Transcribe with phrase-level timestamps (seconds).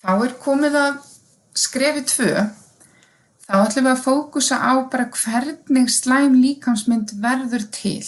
[0.00, 1.00] Þá er komið að
[1.60, 2.44] skrefi tvö.
[3.44, 8.06] Þá ætlum við að fókusa á bara hvernig slæm líkamsmynd verður til.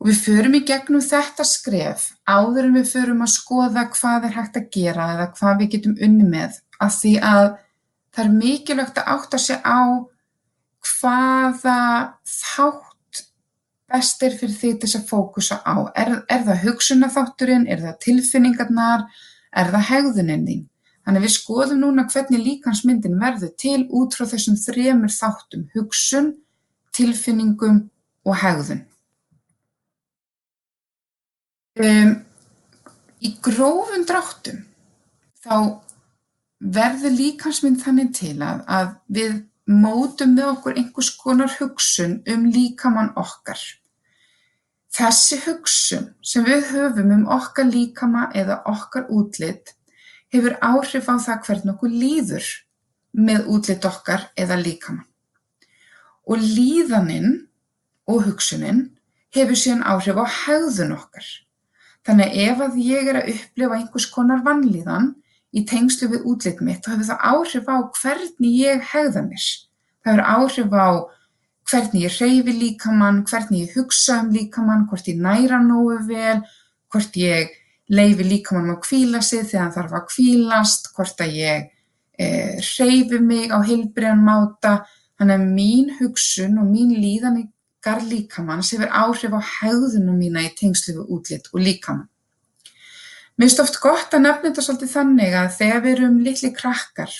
[0.00, 4.36] Og við förum í gegnum þetta skref áður en við förum að skoða hvað er
[4.36, 7.48] hægt að gera eða hvað við getum unni með af því að
[8.16, 9.80] það er mikilvægt að átta sig á
[10.90, 11.80] hvaða
[12.26, 13.24] þátt
[13.90, 15.76] best er fyrir því þess að fókusa á.
[15.98, 20.66] Er, er það hugsunaþátturinn, er það tilfinningarnar, er það hegðunin þín?
[21.06, 26.34] Þannig við skoðum núna hvernig líkansmyndin verður til út frá þessum þremur þáttum, hugsun,
[26.94, 27.86] tilfinningum
[28.28, 28.84] og hegðun.
[31.80, 32.16] Um,
[33.24, 34.64] í grófum dráttum
[35.40, 35.80] þá
[36.60, 39.36] verður líkansmynd þannig til að, að við
[39.70, 43.60] mótum með okkur einhvers konar hugsun um líkamann okkar.
[44.90, 49.76] Þessi hugsun sem við höfum um okkar líkama eða okkar útlit
[50.34, 52.48] hefur áhrif á það hvernig okkur líður
[53.14, 55.04] með útlit okkar eða líkama.
[56.26, 57.46] Og líðaninn
[58.10, 58.88] og hugsunin
[59.34, 61.26] hefur síðan áhrif á hegðun okkar.
[62.06, 65.10] Þannig að ef að ég er að upplifa einhvers konar vanlíðan
[65.54, 69.48] í tengslu við útlit mitt þá hefur það áhrif á hvernig ég hegða mér.
[70.02, 70.90] Það hefur áhrif á
[71.70, 76.42] hvernig ég hreyfi líkamann, hvernig ég hugsa um líkamann, hvort ég næra nógu vel,
[76.90, 77.54] hvort ég
[77.90, 81.70] leifi líkamannum að kvíla sig þegar hann þarf að kvílast, hvort að ég
[82.18, 82.26] e,
[82.72, 84.74] hreyfi mig á heilbriðan máta.
[85.20, 90.96] Þannig að mín hugsun og mín líðaningar líkamanns hefur áhrif á hegðunum mína í tengslu
[90.96, 92.08] við útlit og líkamann.
[93.36, 97.12] Mér finnst oft gott að nefna þetta svolítið þannig að þegar við erum litli krakkar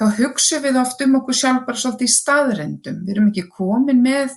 [0.00, 3.00] þá hugsaum við oft um okkur sjálf bara svolítið í staðrendum.
[3.04, 4.30] Við erum ekki komin með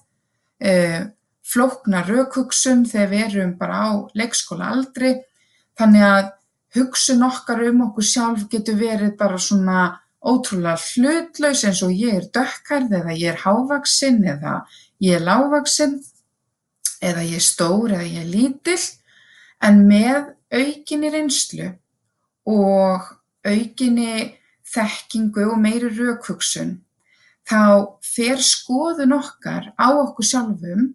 [0.60, 1.06] eh,
[1.48, 5.14] flókna raukhugsun þegar við erum bara á leikskóla aldri.
[5.80, 6.32] Þannig að
[6.76, 9.86] hugsun okkar um okkur sjálf getur verið bara svona
[10.24, 14.60] ótrúlega hlutlaus eins og ég er dökkarð eða ég er hávaksinn eða
[15.04, 15.98] ég er lávaksinn
[17.04, 18.86] eða ég er stór eða ég er lítill.
[19.64, 21.72] En með aukinni reynslu
[22.52, 23.12] og
[23.48, 24.43] aukinni
[24.74, 26.78] þekkingu og meiri rökhugsun
[27.50, 27.62] þá
[28.06, 30.90] fer skoðun okkar á okkur sjálfum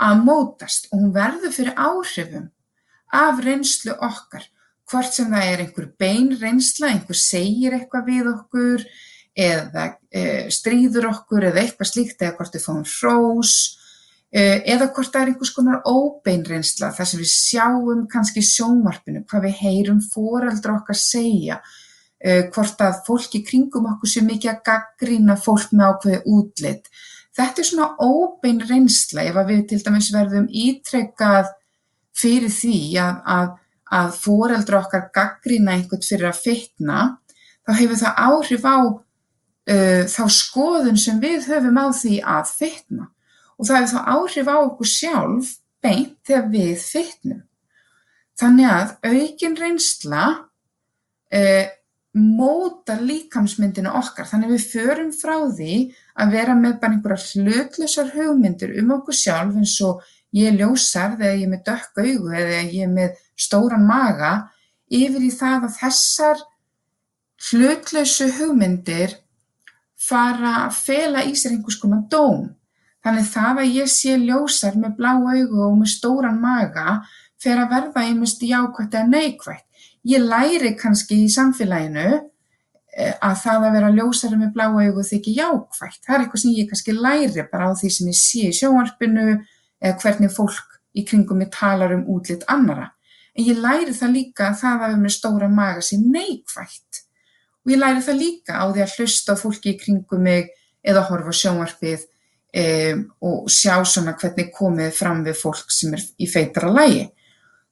[0.00, 2.48] að mótast og hún verður fyrir áhrifum
[3.12, 4.44] af reynslu okkar.
[4.90, 8.86] Hvort sem það er einhver bein reynsla, einhver segir eitthvað við okkur
[9.38, 13.58] eða e, stríður okkur eða eitthvað slíkt eða hvort við fáum hrós
[14.30, 19.24] Eh, eða hvort það er einhvers konar óbein reynsla þar sem við sjáum kannski sjónvarpinu
[19.26, 21.56] hvað við heyrum foreldra okkar segja,
[22.20, 26.90] hvort að fólk í kringum okkur sé mikið að gaggrína fólk með ákveði útlit.
[27.36, 31.52] Þetta er svona óbein reynsla ef við til dæmis verðum ítrekkað
[32.20, 33.54] fyrir því að, að,
[34.00, 36.98] að foreldra okkar gaggrína einhvern fyrir að fitna,
[37.64, 43.08] þá hefur það áhrif á uh, þá skoðun sem við höfum á því að fitna
[43.56, 47.42] og það hefur þá áhrif á okkur sjálf beint þegar við fitnum.
[48.40, 50.24] Þannig að aukin reynsla
[51.28, 51.68] eh,
[52.16, 54.26] mótar líkamsmyndinu okkar.
[54.26, 55.74] Þannig við förum frá því
[56.18, 60.02] að vera með bara einhverja hlutlusar hugmyndir um okkur sjálf eins og
[60.36, 64.32] ég er ljósarð eða ég er með dökk augu eða ég er með stóran maga
[64.90, 66.44] yfir í það að þessar
[67.50, 69.16] hlutlausu hugmyndir
[70.00, 72.48] fara að fela í sér einhvers konar dóm.
[73.04, 77.00] Þannig það að ég sé ljósar með blá augu og með stóran maga
[77.40, 79.69] fer að verða ýmist jákvætt eða neikvætt.
[80.08, 85.36] Ég læri kannski í samfélaginu eh, að það að vera ljósari með blá augu þykir
[85.42, 86.00] jákvætt.
[86.06, 89.26] Það er eitthvað sem ég kannski læri bara á því sem ég sé í sjónvarpinu
[89.80, 92.88] eða hvernig fólk í kringum mig talar um útlitt annara.
[93.36, 97.04] En ég læri það líka að það að vera með stóra maga sé neikvætt.
[97.60, 100.50] Og ég læri það líka á því að hlusta fólki í kringum mig
[100.80, 102.08] eða horfa sjónvarpið
[102.56, 107.10] um, og sjá svona hvernig komið fram við fólk sem er í feitara lægi.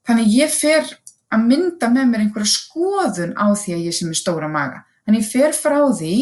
[0.07, 0.93] Þannig ég fer
[1.35, 4.85] að mynda með mér einhverja skoðun á því að ég sem er stóra maga.
[5.05, 6.15] Þannig ég fer frá því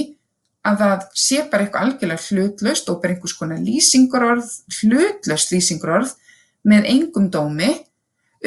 [0.66, 4.50] að það sé bara eitthvað algjörlega hlutlöst og bara einhvers konar lýsingurorð,
[4.80, 6.14] hlutlöst lýsingurorð
[6.66, 7.70] með engum dómi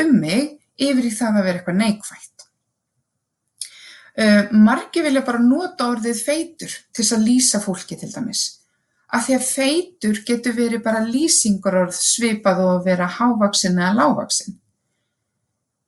[0.03, 2.35] um mig yfir í það að vera eitthvað neikvægt.
[4.19, 8.59] Uh, margi vilja bara nota orðið feitur til að lýsa fólki til dæmis
[9.09, 14.58] af því að feitur getur verið bara lýsingarorð svipað og vera hávaxinn eða lágvaxinn.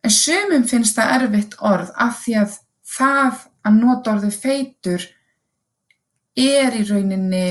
[0.01, 2.55] En sumum finnst það erfitt orð af því að
[2.97, 5.03] það að nota orðið feitur
[6.41, 7.45] er í rauninni,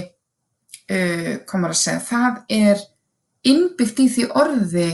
[0.90, 2.82] uh, komur að segja, það er
[3.46, 4.90] innbyggt í því orði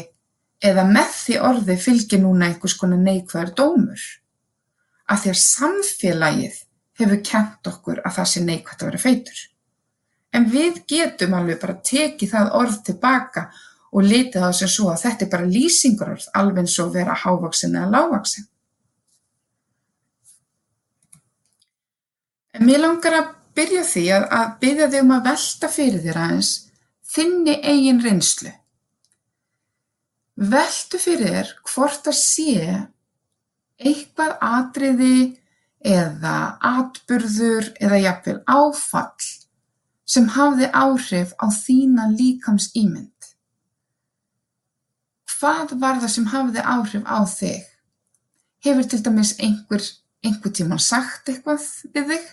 [0.64, 4.04] eða með því orði fylgir núna einhvers konar neikvæður dómur.
[5.06, 6.54] af því að samfélagið
[6.98, 9.42] hefur kent okkur að það sé neikvægt að vera feitur.
[10.34, 13.44] En við getum alveg bara tekið það orð tilbaka
[13.96, 17.78] og litið á sem svo að þetta er bara lýsingarorð alveg eins og vera hávaksin
[17.78, 18.44] eða lágvaksin.
[22.56, 26.20] En mér langar að byrja því að, að byrja þig um að velta fyrir þér
[26.26, 26.52] aðeins
[27.16, 28.52] þinni eigin reynslu.
[30.36, 32.60] Veltu fyrir þér hvort að sé
[33.80, 35.16] eitthvað atriði
[35.86, 39.28] eða atburður eða jafnvel áfall
[40.06, 43.15] sem hafði áhrif á þína líkamsýmynd.
[45.36, 47.64] Hvað var það sem hafði áhrif á þig?
[48.64, 49.84] Hefur til dæmis einhver,
[50.24, 52.30] einhver tíma sagt eitthvað við þig?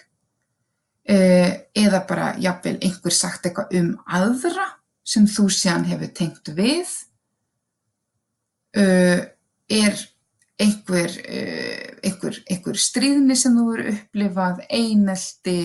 [1.04, 4.70] Eh, eða bara jafnvel einhver sagt eitthvað um aðra
[5.04, 6.94] sem þú síðan hefur tengt við?
[8.74, 9.20] Eh,
[9.68, 10.00] er
[10.64, 15.60] einhver, eh, einhver, einhver stríðni sem þú eru upplifað, einelti,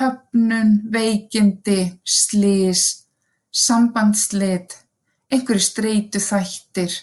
[0.00, 3.04] höfnun, veikindi, slís,
[3.54, 4.74] sambandslit,
[5.32, 6.94] einhverjir streituþættir,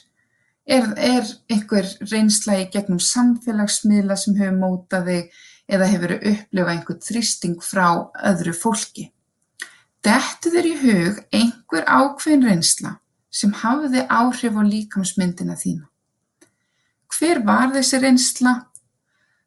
[0.66, 5.42] er, er einhver reynsla í gegnum samfélagsmiðla sem hefur mótað þig
[5.76, 7.88] eða hefur upplifað einhvern þrýsting frá
[8.32, 9.10] öðru fólki.
[10.06, 12.98] Dettu þér í hug einhver ákveðin reynsla
[13.34, 15.90] sem hafði áhrif á líkamsmyndina þína.
[17.16, 18.54] Hver var þessi reynsla?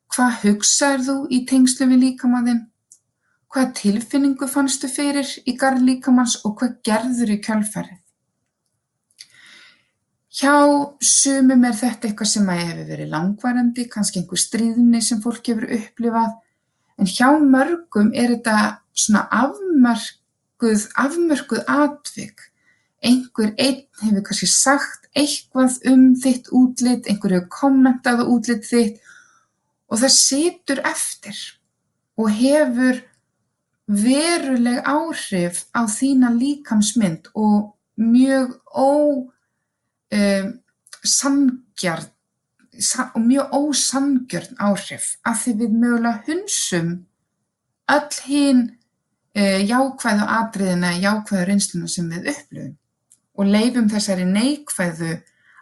[0.09, 2.67] Hvað hugsaður þú í tengslu við líkamaðinn?
[3.49, 7.99] Hvað tilfinningu fannstu fyrir í garð líkamanns og hvað gerður í kjálfærið?
[10.39, 10.55] Hjá
[11.03, 16.37] sumum er þetta eitthvað sem hefur verið langvarandi, kannski einhver stríðni sem fólk hefur upplifað,
[16.95, 18.59] en hjá mörgum er þetta
[18.95, 22.45] svona afmörkuð, afmörkuð atvik.
[23.03, 29.01] Einhver einn hefur kannski sagt eitthvað um þitt útlit, einhver hefur kommentað á útlit þitt
[29.91, 31.41] og það situr eftir
[32.15, 33.01] og hefur
[33.91, 39.27] veruleg áhrif á þína líkamsmynd og mjög ó um,
[41.05, 42.09] sanngjarn
[43.15, 46.91] og mjög ósanngjörn áhrif af því við mögulega hunsum
[47.91, 48.63] öll hinn
[49.35, 52.77] uh, jákvæðu atriðina, jákvæðu reynsluna sem við upplöfum
[53.39, 55.13] og leifum þessari neikvæðu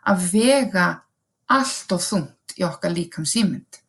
[0.06, 0.86] að vega
[1.52, 3.82] allt og þungt í okkar líkam símynd.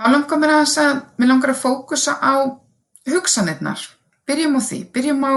[0.00, 0.74] Þá langar mér að,
[1.20, 2.48] að fókusa á
[3.10, 3.82] hugsanirnar
[4.30, 5.34] Byrjum á því, byrjum á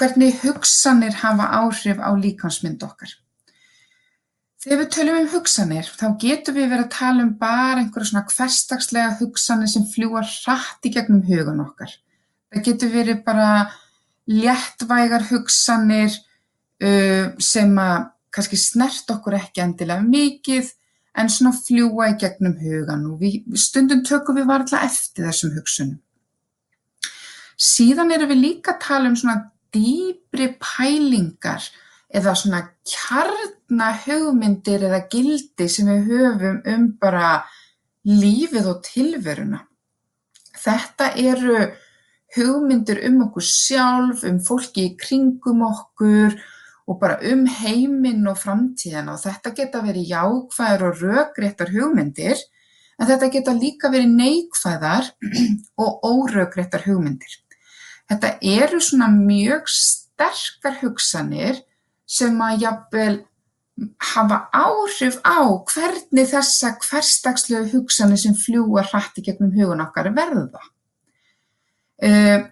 [0.00, 3.12] hvernig hugsanir hafa áhrif á líkamsmynd okkar.
[4.62, 8.28] Þegar við tölum um hugsanir þá getum við verið að tala um bara einhverja svona
[8.30, 11.96] hverstagslega hugsanir sem fljúa hratt í gegnum hugan okkar.
[12.52, 13.48] Það getur verið bara
[14.30, 20.70] léttvægar hugsanir uh, sem að kannski snert okkur ekki endilega mikið
[21.18, 25.98] en svona fljúa í gegnum hugan og við, stundum tökum við varla eftir þessum hugsunum.
[27.62, 29.38] Síðan erum við líka að tala um svona
[29.72, 31.62] dýpri pælingar
[32.12, 37.28] eða svona kjarnahugmyndir eða gildi sem við höfum um bara
[38.08, 39.60] lífið og tilveruna.
[40.62, 41.58] Þetta eru
[42.36, 46.36] hugmyndir um okkur sjálf, um fólki í kringum okkur
[46.88, 52.38] og bara um heiminn og framtíðina og þetta geta verið jákvæðar og rökréttar hugmyndir
[52.98, 55.04] en þetta geta líka verið neikvæðar
[55.84, 57.41] og órökréttar hugmyndir.
[58.12, 61.62] Þetta eru svona mjög sterkar hugsanir
[62.04, 63.14] sem að jafnvel
[64.12, 65.40] hafa áhrif á
[65.72, 70.60] hvernig þessa hversdagslegu hugsanir sem fljúa hratt í gegnum hugun okkar verða.
[72.02, 72.44] Uh,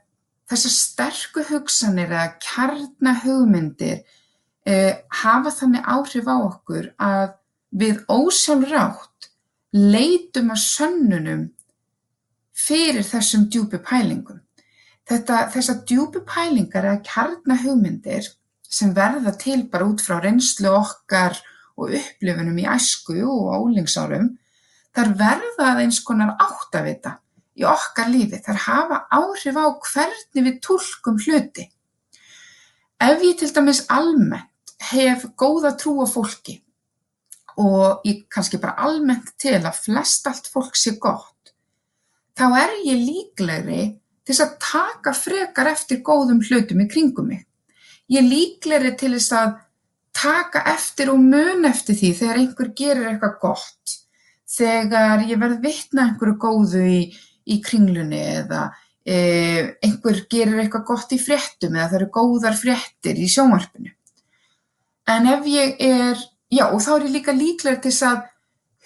[0.48, 7.34] þessar sterku hugsanir eða kjarnahugmyndir uh, hafa þannig áhrif á okkur að
[7.70, 9.30] við ósjálfrátt
[9.76, 11.42] leitum að sönnunum
[12.56, 14.40] fyrir þessum djúpi pælingum.
[15.10, 18.28] Þetta, þessar djúpu pælingar eða kjarnahugmyndir
[18.70, 21.34] sem verða til bara út frá reynslu okkar
[21.74, 24.28] og upplifunum í æsku og ólingsárum,
[24.94, 27.16] þar verða það eins konar áttavita
[27.58, 28.38] í okkar lífi.
[28.44, 31.66] Þar hafa áhrif á hvernig við tólkum hluti.
[33.00, 34.46] Ef ég til dæmis almennt
[34.92, 36.60] hef góða trú á fólki
[37.60, 41.52] og ég kannski bara almennt til að flest allt fólk sé gott,
[42.38, 43.82] þá er ég líklegri
[44.30, 47.46] til þess að taka frekar eftir góðum hlutum í kringum mig.
[48.10, 49.56] Ég er líklegri til þess að
[50.14, 53.96] taka eftir og mun eftir því þegar einhver gerir eitthvað gott,
[54.50, 57.00] þegar ég verð vitna einhverju góðu í,
[57.50, 58.64] í kringlunni eða
[59.02, 59.18] e,
[59.82, 63.94] einhver gerir eitthvað gott í fréttum eða það eru góðar fréttir í sjónvarpinu.
[65.10, 66.18] En ef ég er,
[66.54, 68.26] já og þá er ég líka líklega til þess að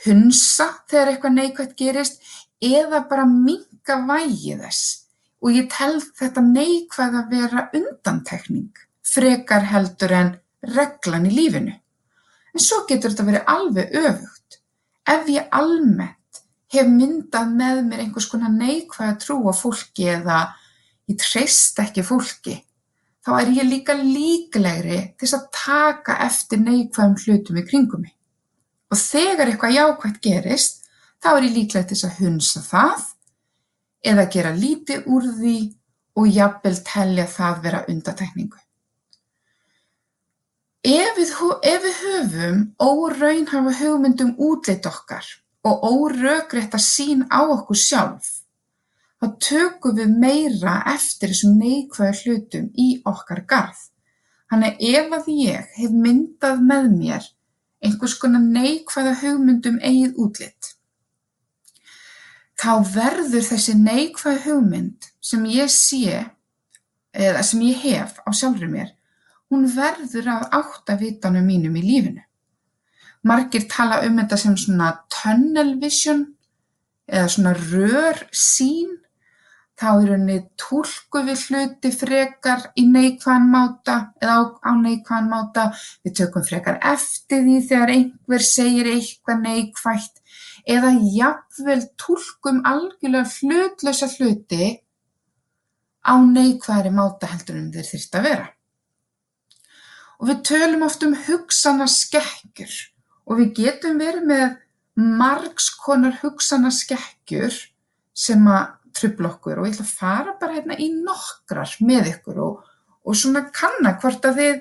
[0.04, 5.03] hunsa þegar eitthvað neikvægt gerist eða bara minka vægi þess
[5.44, 10.34] og ég tel þetta neikvæð að vera undantekning frekar heldur en
[10.74, 11.74] reglan í lífinu.
[12.54, 14.60] En svo getur þetta verið alveg öfugt.
[15.04, 16.40] Ef ég almennt
[16.74, 20.38] hef myndað með mér einhvers konar neikvæða trú á fólki eða
[21.10, 22.56] ég treyst ekki fólki,
[23.24, 28.14] þá er ég líka líklegri til að taka eftir neikvæðum hlutum í kringum mig.
[28.90, 30.88] Og þegar eitthvað jákvætt gerist,
[31.22, 33.06] þá er ég líklegri til að hunsa það
[34.04, 35.56] eða gera lítið úr því
[36.20, 38.60] og jafnvel telja það vera undatekningu.
[40.84, 41.30] Ef við,
[41.64, 45.24] ef við höfum óraunhæfa hugmynd um útlit okkar
[45.64, 48.26] og órökrétta sýn á okkur sjálf,
[49.16, 53.80] þá tökum við meira eftir þessum neikvæðu hlutum í okkar garð.
[54.52, 57.30] Þannig ef að ég hef myndað með mér
[57.84, 60.73] einhvers konar neikvæða hugmynd um eigið útlit,
[62.64, 66.24] þá verður þessi neikvæða hugmynd sem ég sé
[67.14, 68.94] eða sem ég hef á sjálfur mér
[69.52, 72.24] hún verður að áttavitanum mínum í lífinu.
[73.24, 76.26] Margir tala um þetta sem svona tunnel vision
[77.08, 78.90] eða svona rörsýn,
[79.80, 85.64] þá er henni tólku við hluti frekar í neikvæðan máta eða á neikvæðan máta,
[86.04, 90.22] við tökum frekar eftir því þegar einhver segir eitthvað neikvægt
[90.64, 94.70] eða jafnvel tólkum algjörlega hlutlösa hluti
[96.04, 98.48] á neikvæðri máta heldur um þeir þyrst að vera.
[100.20, 102.74] Og við tölum oft um hugsanaskekkjur
[103.24, 104.46] og við getum verið með
[104.94, 107.56] margs konar hugsanaskekkjur
[108.14, 112.40] sem að trubla okkur og ég ætla að fara bara hérna í nokkrar með ykkur
[112.44, 112.60] og,
[113.02, 114.60] og svona kanna hvort að þið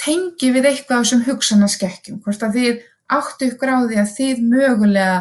[0.00, 4.42] tengi við eitthvað á þessum hugsanaskekkjum, hvort að þið áttu ykkur á því að þið
[4.52, 5.16] mögulega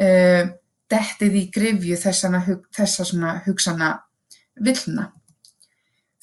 [0.00, 0.50] uh,
[0.90, 2.42] dettið í grifju þessana,
[2.74, 3.94] þessa svona hugsana
[4.60, 5.10] villna.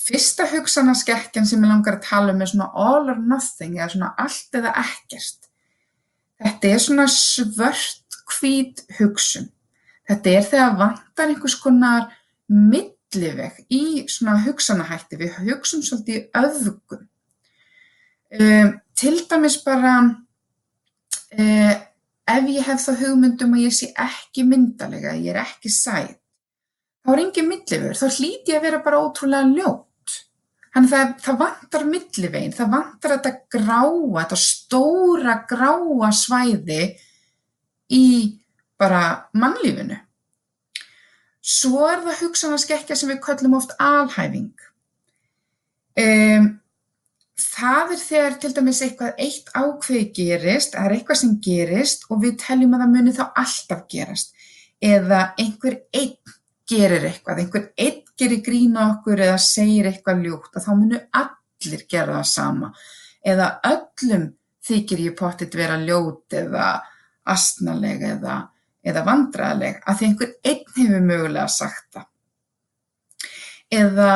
[0.07, 4.13] Fyrsta hugsanaskekkjan sem ég langar að tala um er svona all or nothing eða svona
[4.23, 5.49] allt eða ekkert.
[6.37, 9.49] Þetta er svona svört hvít hugsun.
[10.07, 12.07] Þetta er þegar vantar einhvers konar
[12.47, 15.19] milliveg í svona hugsanahætti.
[15.19, 17.03] Við hugsun svolítið í öfgum.
[18.37, 21.75] Um, til dæmis bara uh,
[22.27, 26.15] ef ég hef þá hugmyndum að ég sé ekki myndalega, ég er ekki sæð,
[27.05, 27.97] þá er engin millivegur.
[27.97, 29.85] Þá hlýti ég að vera bara ótrúlega ljót.
[30.75, 36.81] Þannig það, það vantar millivegin, það vantar þetta gráa, þetta stóra gráa svæði
[37.95, 38.05] í
[38.77, 39.01] bara
[39.33, 39.97] mannlífinu.
[41.47, 44.51] Svo er það hugsanaskekkja sem við köllum oft alhæfing.
[45.97, 46.49] Um,
[47.41, 52.23] það er þegar til dæmis eitthvað eitt ákveði gerist, það er eitthvað sem gerist og
[52.23, 54.35] við teljum að það muni þá alltaf gerast.
[54.81, 56.35] Eða einhver einn
[56.67, 61.01] gerir eitthvað, einhver einn gerir grín á okkur eða segir eitthvað ljótt að þá munu
[61.21, 62.71] allir gera það sama
[63.27, 64.27] eða öllum
[64.67, 66.67] þykir ég pottit vera ljót eða
[67.27, 68.39] astnaleg eða,
[68.83, 72.07] eða vandraðleg að því einhver einn hefur mögulega sagt það.
[73.77, 74.11] Eða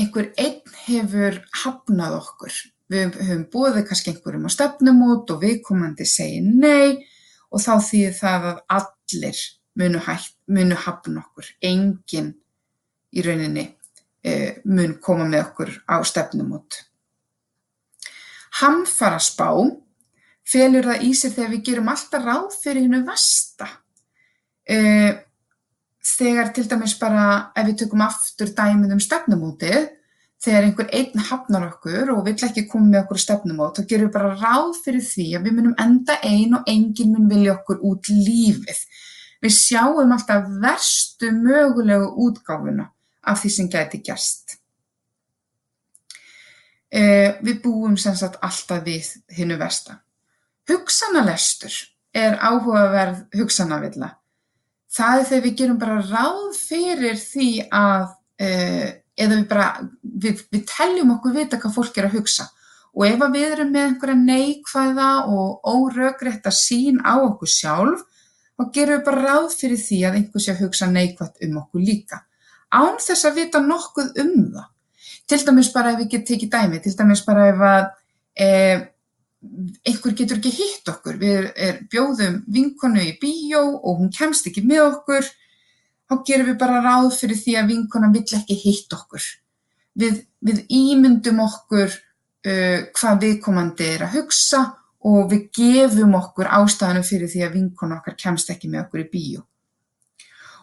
[0.00, 2.58] einhver einn hefur hafnað okkur.
[2.90, 7.06] Við höfum búið kannski einhverjum á stefnumót og viðkomandi segir nei
[7.50, 9.42] og þá þýðir það að allir
[9.78, 12.32] munu, hætt, munu hafna okkur, enginn
[13.14, 13.66] í rauninni
[14.22, 14.32] e,
[14.64, 16.82] mun koma með okkur á stefnumót.
[18.60, 19.50] Hamfara spá
[20.50, 23.68] felur það í sig þegar við gerum alltaf ráð fyrir hennu vasta.
[24.66, 24.78] E,
[26.04, 27.24] þegar til dæmis bara
[27.56, 29.88] ef við tökum aftur dæmið um stefnumótið,
[30.40, 34.14] þegar einhver einn hafnar okkur og vill ekki koma með okkur stefnumót, þá gerum við
[34.14, 38.08] bara ráð fyrir því að við munum enda einn og enginn mun vilja okkur út
[38.08, 38.80] lífið.
[39.40, 42.88] Við sjáum alltaf verstu mögulegu útgáfuna
[43.28, 44.56] af því sem gæti gerst.
[46.90, 50.00] Eh, við búum sem sagt alltaf við hinnu versta.
[50.68, 51.74] Hugsanalestur
[52.16, 54.16] er áhugaverð hugsanavilla.
[54.90, 58.06] Það er þegar við gerum bara ráð fyrir því að,
[58.42, 59.68] eh, eða við bara,
[60.02, 62.48] við, við teljum okkur vita hvað fólk er að hugsa
[62.90, 68.02] og ef við erum með einhverja neikvæða og óröggrétta sín á okkur sjálf,
[68.58, 71.84] þá gerum við bara ráð fyrir því að einhver sé að hugsa neikvægt um okkur
[71.86, 72.24] líka,
[72.74, 74.68] án þess að vita nokkuð um það.
[75.30, 77.84] Til dæmis bara ef við getum tekið dæmi, til dæmis bara ef að
[78.34, 78.48] e,
[79.40, 84.62] einhver getur ekki hitt okkur, við er, bjóðum vinkonu í bíó og hún kemst ekki
[84.66, 85.30] með okkur,
[86.10, 89.24] þá gerum við bara ráð fyrir því að vinkona vill ekki hitt okkur.
[90.00, 94.64] Við, við ímyndum okkur uh, hvað viðkomandi er að hugsa
[95.08, 99.08] og við gefum okkur ástæðanum fyrir því að vinkon okkar kemst ekki með okkur í
[99.14, 99.44] bíó.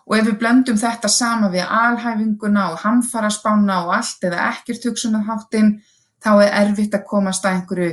[0.07, 5.79] Og ef við blöndum þetta sama við alhæfinguna og hamfaraspána og allt eða ekkert hugsunarháttinn,
[6.23, 7.89] þá er erfitt að komast að einhverju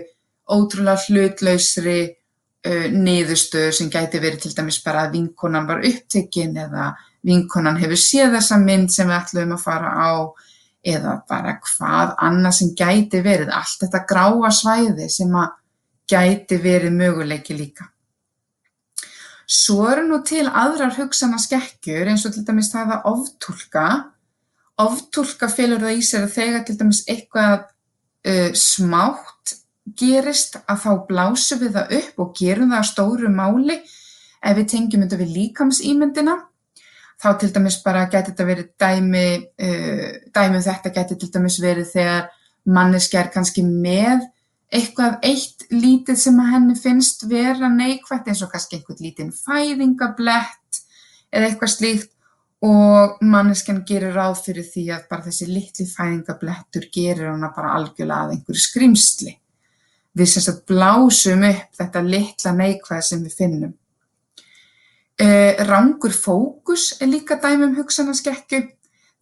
[0.51, 6.93] ótrúlega hlutlausri uh, niðurstöður sem gæti verið til dæmis bara að vinkonan var upptekinn eða
[7.25, 10.13] vinkonan hefur séð þessa mynd sem við ætlum að fara á
[10.85, 15.55] eða bara hvað annað sem gæti verið, allt þetta gráa svæði sem að
[16.11, 17.89] gæti verið möguleiki líka.
[19.49, 23.87] Svo eru nú til aðrar hugsana skekkjur eins og til dæmis það að oftúlka.
[24.85, 29.57] Oftúlka félur það í sér að þegar til dæmis eitthvað uh, smátt
[29.99, 33.79] gerist að þá blásum við það upp og gerum það að stóru máli
[34.45, 36.37] ef við tengjum þetta við líkamsýmyndina
[37.21, 39.27] þá til dæmis bara gæti þetta verið dæmi,
[39.69, 42.31] uh, dæmi um þetta gæti til dæmis verið þegar
[42.65, 44.25] manneski er kannski með
[44.75, 50.81] eitthvað eitt lítið sem að henni finnst vera neikvægt eins og kannski einhvern lítinn fæðingablett
[51.31, 52.11] eða eitthvað slíkt
[52.65, 58.25] og manneskjan gerir ráð fyrir því að bara þessi litli fæðingablettur gerir hana bara algjörlega
[58.25, 59.35] að einhverju skrimsli.
[60.15, 63.75] Við sem sagt blásum upp þetta litla neikvæð sem við finnum.
[65.19, 68.63] Eh, rangur fókus er líka dæmi um hugsanaskekkju.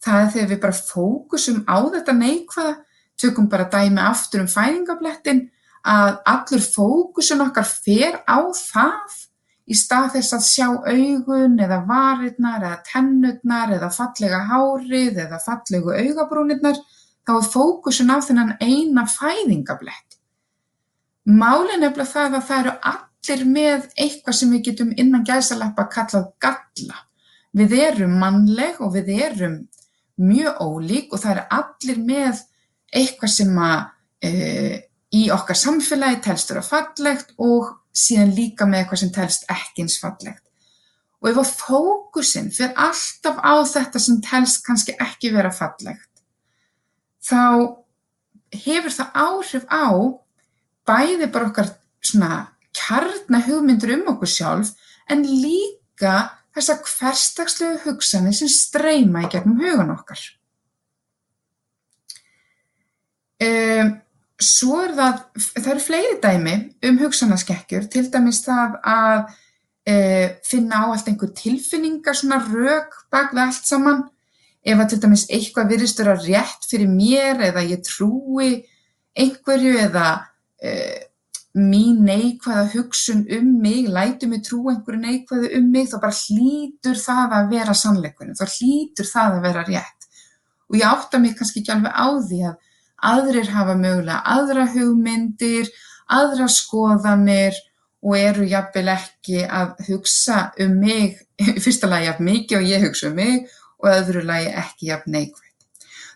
[0.03, 2.77] Það er þegar við bara fókusum á þetta neikvæða,
[3.21, 5.51] tökum bara dæmi aftur um fæðingablettin,
[5.85, 9.19] að allur fókusun okkar fer á það
[9.67, 15.95] í stað þess að sjá augun eða varirnar eða tennurnar eða fallega hárið eða fallegu
[15.95, 16.81] augabrúnirnar,
[17.27, 20.12] þá er fókusun á þennan eina fæðingablett.
[21.29, 25.87] Málin er bara það að það eru allir með eitthvað sem við getum innan gæsalappa
[25.93, 27.03] kallað galla.
[27.53, 29.59] Við erum mannleg og við erum
[30.23, 32.41] mjög ólík og það eru allir með
[32.93, 33.79] eitthvað sem að
[34.25, 34.31] e,
[35.13, 39.99] í okkar samfélagi telst vera fallegt og síðan líka með eitthvað sem telst ekki eins
[40.03, 40.43] fallegt.
[41.23, 46.11] Og ef að fókusin fyrir alltaf á þetta sem telst kannski ekki vera fallegt,
[47.23, 47.79] þá
[48.65, 49.87] hefur það áhrif á
[50.89, 52.31] bæði bara okkar svona
[52.77, 54.73] kjarnahugmyndir um okkur sjálf
[55.11, 56.15] en líka
[56.53, 60.21] þessar hversdagslegu hugsanir sem streyma í gegnum hugan okkar.
[63.43, 63.95] Um,
[64.43, 65.23] svo er það,
[65.55, 66.57] það eru fleiri dæmi
[66.89, 73.33] um hugsanaskekkjur, til dæmis það að uh, finna á allt einhver tilfinningar, svona rauk bak
[73.35, 74.05] við allt saman,
[74.63, 78.61] ef að til dæmis eitthvað virðist vera rétt fyrir mér eða ég trúi
[79.19, 80.07] einhverju eða
[80.63, 81.01] uh,
[81.53, 86.97] mín neikvæða hugsun um mig lætur mig trúa einhverju neikvæðu um mig þá bara hlýtur
[86.97, 90.09] það að vera sannleikurinn, þá hlýtur það að vera rétt
[90.73, 92.57] og ég átta mig kannski ekki alveg á því að
[93.13, 95.69] aðrir hafa mögulega aðra hugmyndir,
[96.09, 97.59] aðra skoðanir
[98.03, 101.21] og eru jafnvel ekki að hugsa um mig,
[101.65, 103.51] fyrsta lagi jafn mikið og ég hugsa um mig
[103.83, 105.52] og öðru lagi ekki jafn neikvægt.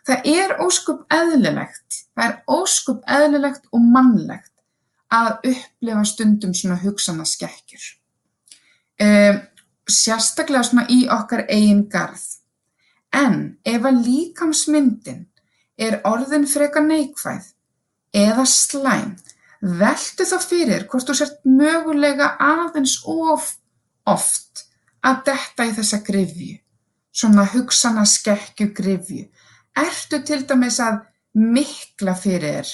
[0.07, 4.53] Það er óskup eðlilegt, það er óskup eðlilegt og mannlegt
[5.12, 7.87] að upplifa stundum svona hugsanaskekkjur.
[9.03, 9.40] Um,
[9.87, 12.25] sérstaklega svona í okkar eigin garð.
[13.14, 15.27] En ef að líkamsmyndin
[15.79, 17.53] er orðin frekar neikvæð
[18.16, 19.14] eða slæm,
[19.61, 23.55] veltu þá fyrir hvort þú sért mögulega aðeins of
[24.07, 24.66] oft
[25.07, 26.57] að detta í þessa grifju,
[27.12, 29.27] svona hugsanaskekkju grifju.
[29.77, 31.03] Ertu til dæmis að
[31.37, 32.71] mikla fyrir þér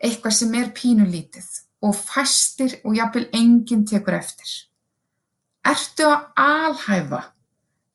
[0.00, 1.48] eitthvað sem er pínulítið
[1.84, 4.48] og fæstir og jafnvel enginn tekur eftir.
[5.68, 7.20] Ertu að alhæfa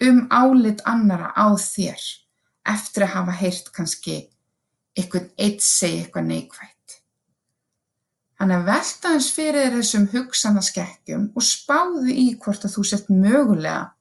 [0.05, 2.01] um álit annara á þér
[2.75, 4.17] eftir að hafa heyrt kannski
[4.95, 6.99] einhvern eitt segja eitthvað neikvægt.
[8.35, 13.93] Þannig að velta hans fyrir þessum hugsanaskekkjum og spáðu í hvort að þú sett mögulega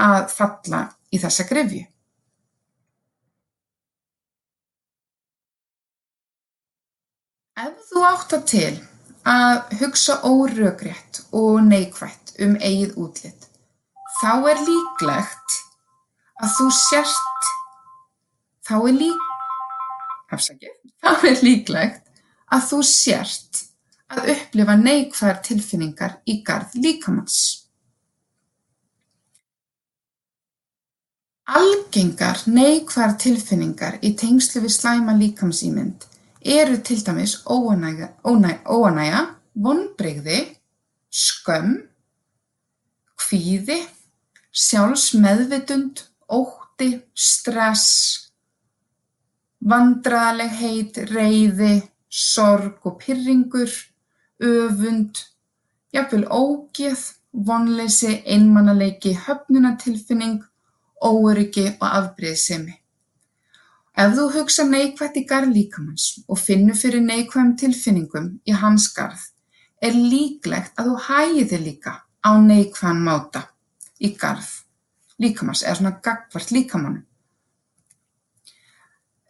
[0.00, 1.84] að falla í þessa grefju.
[7.60, 8.68] Ef þú átt það til
[9.28, 13.48] að hugsa órökrétt og neikvætt um eigið útlit,
[14.20, 15.56] þá er líklegt
[16.40, 17.50] að þú sért
[18.64, 19.26] þá er lík
[20.32, 23.64] afsakið, þá er líklegt að þú sért
[24.14, 27.40] að upplifa neikvæðar tilfinningar í garð líkamanns.
[31.60, 36.08] Algengar neikvæðar tilfinningar í tengslu við slæma líkamsýmynd
[36.40, 39.20] eru til dæmis óánægja,
[39.54, 40.40] vonbrigði,
[41.10, 41.76] skömm,
[43.20, 43.78] kvíði,
[44.50, 48.30] sjálfsmeðvitund, ótti, stress,
[49.60, 51.74] vandræðalegheit, reiði,
[52.08, 53.70] sorg og pyrringur,
[54.40, 55.20] öfund,
[55.92, 60.40] jafnvel ógeð, vonleysi, einmannaleiki, höfnunatilfinning,
[61.00, 62.79] óöryggi og afbrýðisemi.
[64.00, 69.26] Ef þú hugsa neikvætt í garð líkamans og finnur fyrir neikvæðum tilfinningum í hans garð
[69.84, 71.92] er líklegt að þú hægir þig líka
[72.24, 73.42] á neikvæðan máta
[74.00, 74.48] í garð
[75.20, 77.02] líkamans eða svona gagnvart líkamanum.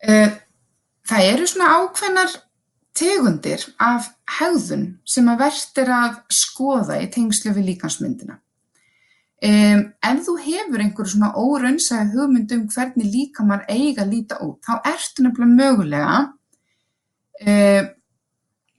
[0.06, 0.38] Eh,
[1.08, 2.36] það eru svona ákveðnar
[3.00, 8.38] tegundir af hegðun sem að verðt er að skoða í tengslu við líkansmyndina.
[9.40, 14.58] Um, ef þú hefur einhver svona óraunsæði hugmynd um hvernig líkamar eiga að líta út,
[14.60, 16.18] þá ertu nefnilega mögulega
[17.48, 17.88] um,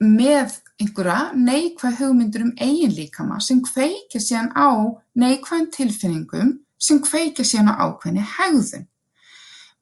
[0.02, 4.70] með einhverja neikvæð hugmyndur um eigin líkama sem kveikja síðan á
[5.18, 8.86] neikvæðin tilfinningum sem kveikja síðan á ákveðni hegðun.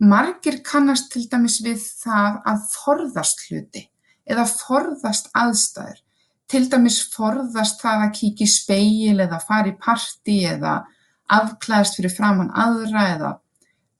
[0.00, 3.84] Margir kannast til dæmis við það að forðast hluti
[4.24, 6.00] eða forðast aðstæður
[6.50, 10.80] til dæmis forðast það að kíkja í spegil eða fara í partí eða
[11.30, 13.32] afklæðast fyrir framann aðra eða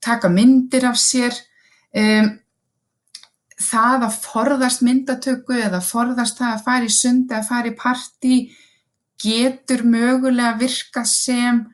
[0.03, 1.37] taka myndir af sér.
[1.95, 2.33] Um,
[3.61, 8.37] það að forðast myndatöku eða forðast það að fara í sund eða fara í partí
[9.21, 11.67] getur mögulega virka sem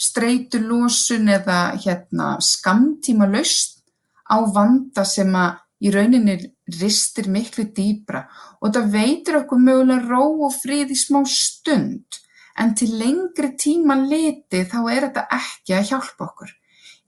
[0.00, 3.82] streytulósun eða hérna, skamtíma laust
[4.26, 6.38] á vanda sem að í rauninni
[6.80, 8.24] ristir miklu dýpra
[8.60, 12.20] og þetta veitir okkur mögulega ró og frið í smá stund
[12.60, 16.54] en til lengri tíma litið þá er þetta ekki að hjálpa okkur.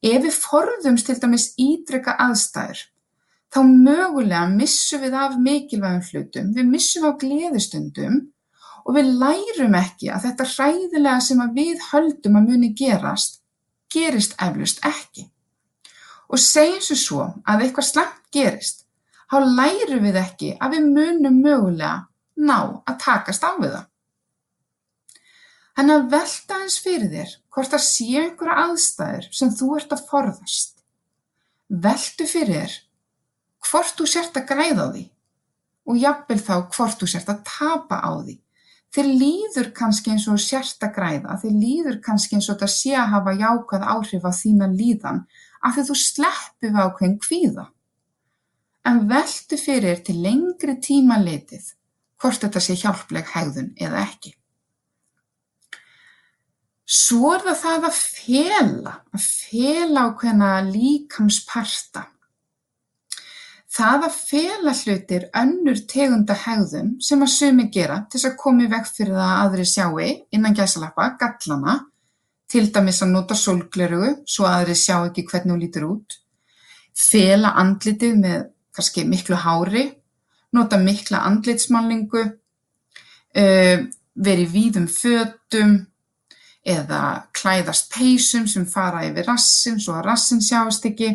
[0.03, 2.83] Ef við forðumst til dæmis ídreka aðstæður
[3.55, 8.19] þá mögulega missum við af mikilvægum hlutum, við missum af gleðistundum
[8.85, 13.41] og við lærum ekki að þetta hræðilega sem við höldum að muni gerast
[13.93, 15.29] gerist eflust ekki
[16.27, 18.86] og segjum svo að eitthvað slæmt gerist,
[19.31, 23.85] þá lærum við ekki að við munum mögulega ná að takast á við það.
[25.77, 30.07] Þannig að velta eins fyrir þér hvort það sé einhverja aðstæður sem þú ert að
[30.11, 30.73] forðast.
[31.69, 32.77] Veltu fyrir þér
[33.67, 35.05] hvort þú sért að græða á því
[35.87, 38.39] og jafnvel þá hvort þú sért að tapa á því.
[38.97, 42.95] Þér líður kannski eins og sért að græða, þér líður kannski eins og þetta sé
[42.97, 45.25] að hafa jákað áhrif á þína líðan
[45.61, 47.67] af því þú sleppir við ákveðin kvíða.
[48.87, 51.73] En veltu fyrir til lengri tíma litið
[52.23, 54.33] hvort þetta sé hjálpleg hegðun eða ekki.
[56.87, 62.05] Svo er það það að fela, að fela ákveðina líkamsparta.
[63.77, 68.71] Það að fela hlutir önnur tegunda hegðun sem að sumi gera til þess að komi
[68.71, 71.75] vekk fyrir það að aðri sjáu innan gæsalappa, gallana,
[72.49, 76.21] til dæmis að nota sólglerugu svo aðrir sjá ekki hvernig hún lítur út,
[76.95, 79.89] fela andlitið með kannski miklu hári,
[80.53, 82.25] nota mikla andlitsmálingu,
[83.37, 83.87] uh,
[84.17, 85.79] veri víðum fötum
[86.67, 91.13] eða klæðast peysum sem fara yfir rassin svo að rassin sjáast ekki.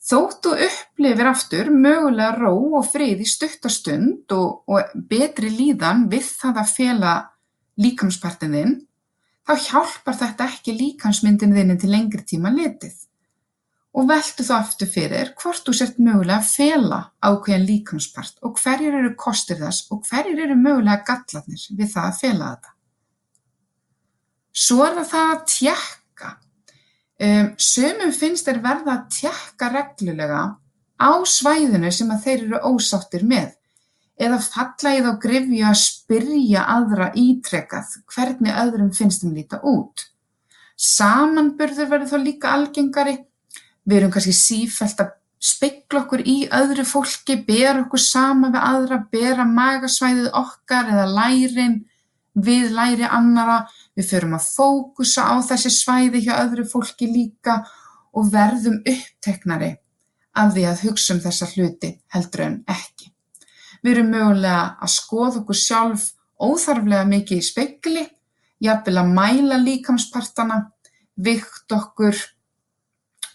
[0.00, 6.62] Þóttu upplifir aftur mögulega ró og frið í stuttastund og, og betri líðan við það
[6.62, 7.12] að fela
[7.80, 8.72] líkamspartin þinn,
[9.44, 12.96] þá hjálpar þetta ekki líkamsmyndinni þinni til lengri tíma litið.
[13.90, 18.94] Og veltu þá aftur fyrir hvort þú sért mögulega að fela ákveðin líkamspart og hverjir
[19.00, 22.74] eru kostir þess og hverjir eru mögulega gallarnir við það að fela þetta.
[24.60, 26.30] Svo er það það að tjekka.
[27.20, 30.42] Um, sumum finnst þeir verða að tjekka reglulega
[31.00, 33.56] á svæðinu sem að þeir eru ósáttir með
[34.20, 40.06] eða falla í þá gryfju að spyrja aðra ítrekað hvernig öðrum finnst þeim líta út.
[40.76, 43.16] Samanburður verður þá líka algengari.
[43.88, 48.98] Við erum kannski sífellt að speikla okkur í öðru fólki, bera okkur sama við aðra,
[49.12, 51.78] bera magasvæðið okkar eða lærin
[52.36, 53.62] við læri annara.
[53.96, 57.62] Við förum að fókusa á þessi svæði hjá öðru fólki líka
[58.12, 59.74] og verðum uppteknari
[60.40, 63.10] af því að hugsa um þessa hluti heldur en ekki.
[63.80, 68.04] Við erum mögulega að skoða okkur sjálf óþarflega mikið í spegli,
[68.60, 70.60] jafnvel að mæla líkamspartana,
[71.16, 72.16] vikt okkur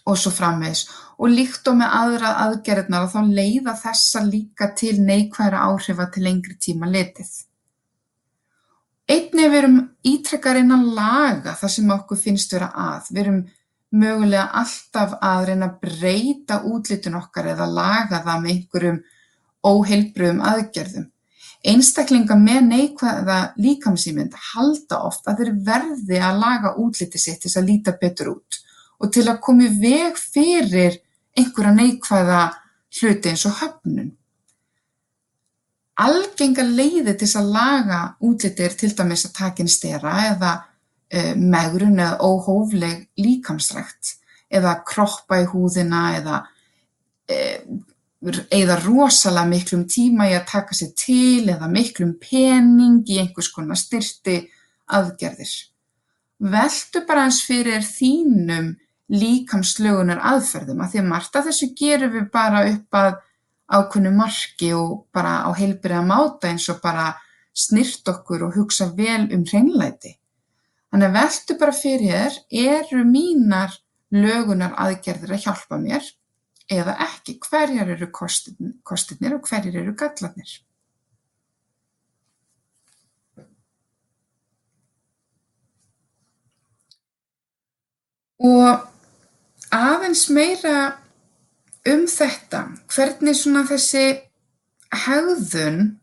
[0.06, 0.86] og svo framvegis.
[1.16, 6.56] Og líkt og með aðra aðgerðnar þá leiða þessa líka til neikværa áhrifa til lengri
[6.60, 7.30] tíma letið.
[9.06, 13.10] Einnig við erum ítrekkar inn að laga það sem okkur finnst vera að.
[13.12, 13.42] Við erum
[13.96, 19.02] mögulega alltaf að reyna að breyta útlitun okkar eða laga það með einhverjum
[19.66, 21.08] óheilbrigðum aðgerðum.
[21.66, 27.70] Einstaklingar með neikvæða líkamsýmynd halda oft að þeir verði að laga útliti sitt til að
[27.70, 28.60] líta betur út
[29.00, 31.00] og til að koma í veg fyrir
[31.36, 32.44] einhverja neikvæða
[33.00, 34.14] hluti eins og höfnun.
[35.96, 40.50] algengar leiðir til þess að laga útlitið er til dæmis að taka inn stera eða
[40.60, 44.16] uh, megrun eða óhófleg líkamsrækt
[44.52, 46.42] eða kroppa í húðina eða
[47.26, 53.78] eða rosalega miklum tíma í að taka sér til eða miklum pening í einhvers konar
[53.78, 54.38] styrti
[54.86, 55.52] aðgerðir.
[56.40, 58.74] Veltu bara eins fyrir þínum
[59.12, 63.12] líkamslögunar aðferðum að því að margt af þessu gerum við bara upp að
[63.66, 67.12] ákunnu marki og bara á heilbriða máta eins og bara
[67.56, 70.16] snirt okkur og hugsa vel um hreinlæti.
[70.90, 73.74] Þannig að veltu bara fyrir eru mínar
[74.14, 76.06] lögunar aðgerðir að hjálpa mér
[76.70, 80.62] eða ekki, hverjar eru kostirnir og hverjir eru gallarnir.
[88.46, 88.95] Og
[89.74, 90.76] aðeins meira
[91.86, 94.06] um þetta, hvernig svona þessi
[95.06, 95.96] hegðun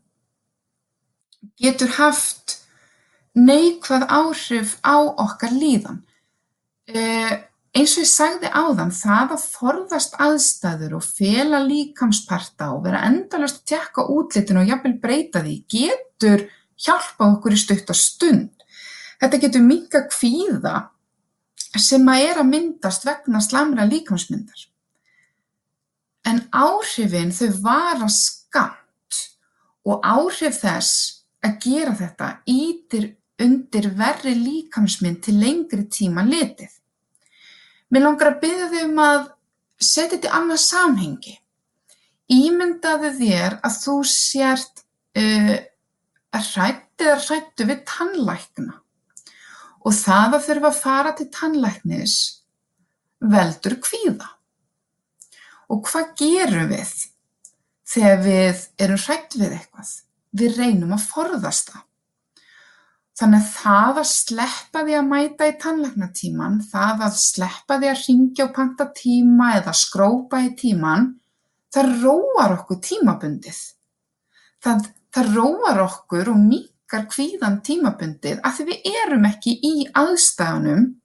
[1.60, 2.58] getur haft
[3.34, 6.02] neikvæð áhrif á okkar líðan.
[6.88, 7.32] Uh,
[7.74, 13.62] eins og ég sagði áðan, það að forðast aðstæður og fela líkamsparta og vera endalast
[13.62, 16.46] að tjekka útlitinu og jafnvel breyta því getur
[16.84, 18.50] hjálpa okkur í stuttastund.
[19.22, 20.76] Þetta getur minga kvíða
[21.80, 24.66] sem að er að myndast vegna slamra líkamsmyndar.
[26.24, 29.20] En áhrifin þau vara skamt
[29.84, 33.10] og áhrif þess að gera þetta ítir
[33.44, 36.70] undir verri líkamsmynd til lengri tíma litið.
[37.90, 39.26] Mér langar að byggja þig um að
[39.82, 41.34] setja þetta í annað samhengi.
[42.34, 44.84] Ímyndaðu þér að þú sért
[45.18, 45.56] uh,
[46.32, 48.78] hrætt eða hrættu við tannlækna
[49.84, 52.14] og það að þurfa að fara til tannlæknis
[53.34, 54.30] veldur kvíða.
[55.72, 56.92] Og hvað gerum við
[57.94, 59.90] þegar við erum hrætt við eitthvað?
[60.34, 61.84] Við reynum að forðast það.
[63.14, 68.00] Þannig að það að sleppa því að mæta í tannlæknatíman, það að sleppa því að
[68.08, 71.12] ringja og panta tíma eða skrópa í tíman,
[71.70, 73.60] það róar okkur tímabundið.
[74.64, 76.42] Það, það róar okkur og
[76.84, 81.00] minkar kvíðan tímabundið að því við erum ekki í aðstæðunum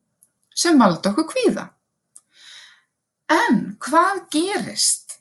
[0.55, 1.69] sem valda okkur kvíða.
[3.29, 5.19] En hvað gerist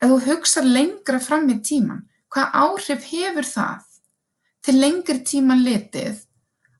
[0.00, 2.08] ef þú hugsar lengra fram í tíman?
[2.32, 3.84] Hvað áhrif hefur það
[4.64, 6.24] til lengri tíma litið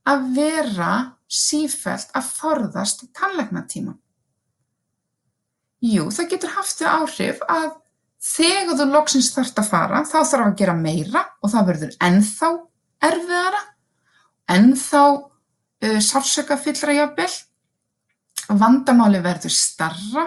[0.09, 0.93] að vera
[1.29, 3.99] sífellt að forðast tannlæknatíman?
[5.85, 7.75] Jú, það getur haft þau áhrif að
[8.25, 12.57] þegar þú loksins þarft að fara þá þarf að gera meira og það verður ennþá
[13.05, 13.61] erfiðara,
[14.55, 17.33] ennþá uh, sársöka fyllra jafnvel,
[18.61, 20.25] vandamáli verður starra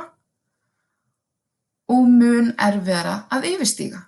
[1.88, 4.04] og mun erfiðara að yfirstíga.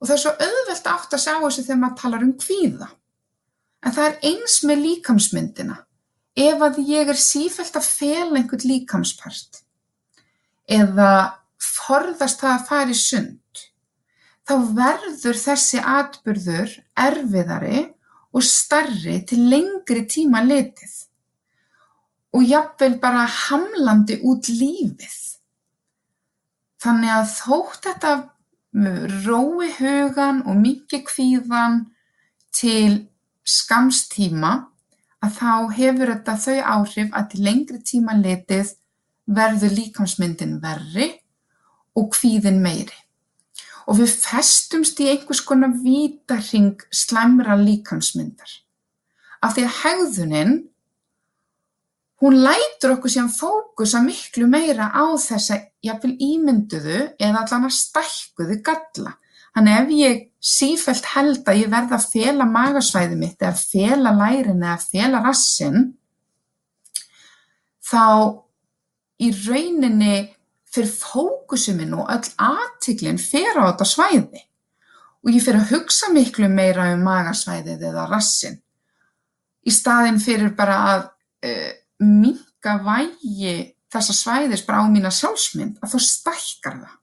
[0.00, 2.88] Og það er svo auðvelt átt að sjá þessu þegar maður talar um kvíða.
[3.84, 5.78] En það er eins með líkamsmyndina.
[6.34, 9.62] Ef að ég er sífælt að fela einhvern líkamspart
[10.74, 11.08] eða
[11.60, 13.38] forðast það að fara í sund,
[14.44, 17.86] þá verður þessi atburður erfiðari
[18.34, 20.94] og starri til lengri tíma litið
[22.34, 25.18] og jafnvel bara hamlandi út lífið.
[26.82, 28.14] Þannig að þótt þetta
[29.24, 31.84] rói hugan og minnki kvíðan
[32.54, 33.06] til
[33.46, 34.54] skamstíma
[35.24, 38.74] að þá hefur þetta þau áhrif að til lengri tíma litið
[39.24, 41.08] verður líkamsmyndin verri
[41.94, 43.03] og kvíðin meiri.
[43.88, 48.60] Og við festumst í einhvers konar vítarhing slæmra líkamsmyndar.
[49.44, 50.54] Af því að hegðunin
[52.24, 58.60] Hún lætur okkur síðan fókusa miklu meira á þessa jafnvel ímynduðu eða allan að stækkuðu
[58.64, 59.16] galla.
[59.54, 64.64] Þannig ef ég sífellt held að ég verða að fela magasvæði mitt eða fela lærin
[64.64, 65.84] eða fela rassin,
[67.84, 68.06] þá
[69.20, 70.16] í rauninni
[70.74, 74.42] fyrir fókusu minn og öll aðtiklinn fyrir á þetta svæði
[75.24, 78.58] og ég fyrir að hugsa miklu meira um magasvæðið eða rassin
[79.64, 81.06] í staðin fyrir bara að
[81.48, 81.70] uh,
[82.04, 83.56] minnka vægi
[83.94, 87.00] þessa svæðis bara á mína sjálfsmynd að þá stækkar það.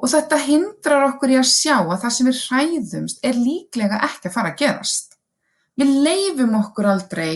[0.00, 4.30] Og þetta hindrar okkur í að sjá að það sem við hræðumst er líklega ekki
[4.30, 5.18] að fara að gerast.
[5.76, 7.32] Við leifum okkur aldrei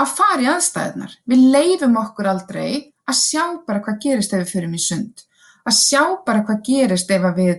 [0.00, 1.16] að fara í aðstæðunar.
[1.26, 2.70] Við leifum okkur aldrei
[3.10, 5.24] að sjá bara hvað gerist ef við förum í sund.
[5.66, 7.56] Að sjá bara hvað gerist ef við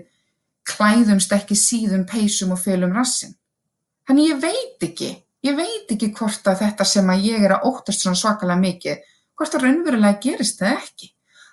[0.71, 3.35] klæðumst ekki síðum peysum og fölum rassin.
[4.07, 5.11] Þannig ég veit ekki
[5.41, 9.05] Ég veit ekki hvort að þetta sem að ég er að óttast svona svakalega mikið,
[9.33, 11.07] hvort að raunverulega gerist það ekki.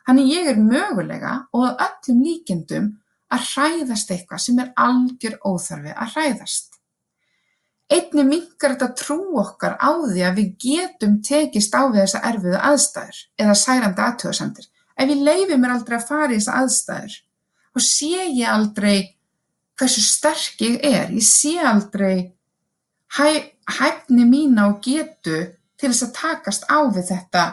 [0.05, 2.91] Þannig ég er mögulega og öllum líkendum
[3.33, 6.68] að hræðast eitthvað sem er algjör óþarfi að hræðast.
[7.89, 12.59] Einnig minkar þetta trú okkar á því að við getum tekist á við þessa erfiðu
[12.71, 14.67] aðstæður eða særandi aðtöðsendir.
[14.99, 17.15] Ef ég leifi mér aldrei að fara í þessa aðstæður,
[17.73, 18.99] þá sé ég aldrei
[19.79, 21.15] hversu sterk ég er.
[21.15, 22.35] Ég sé aldrei
[23.17, 23.29] hæ,
[23.79, 25.39] hæfni mína og getu
[25.79, 27.45] til þess að takast á við þetta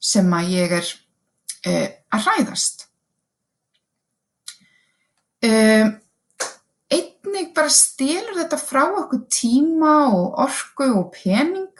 [0.00, 0.88] sem að ég er
[1.68, 2.86] uh, að hræðast.
[5.44, 6.00] Einnig
[7.56, 11.72] bara stelur þetta frá okkur tíma og orku og pening.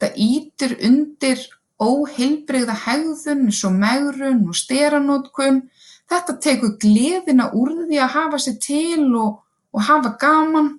[0.00, 1.42] Það ítir undir
[1.82, 5.62] óheilbrigða hegðun eins og megrun og steranótkun.
[6.10, 9.40] Þetta tekur gleðina úr því að hafa sér til og,
[9.72, 10.74] og hafa gaman.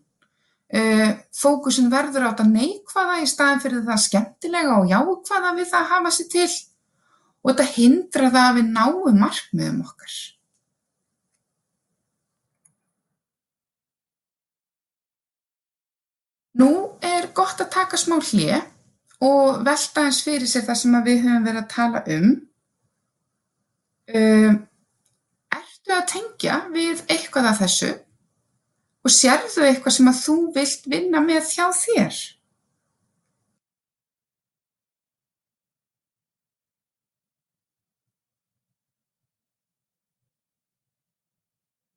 [1.35, 5.91] Fókusin verður á þetta neikvæða í staðin fyrir það skemmtilega og jákvæða við það að
[5.93, 6.47] hafa sér til
[7.45, 10.13] og þetta hindra það að við náum markmiðum okkar.
[16.59, 16.71] Nú
[17.03, 18.61] er gott að taka smá hlje
[19.23, 22.31] og velta eins fyrir sér það sem við höfum verið að tala um.
[24.05, 24.51] Uh,
[25.55, 27.93] ertu að tengja við eitthvað af þessu?
[29.05, 32.21] og sérðu eitthvað sem að þú vilt vinna með hjá þér?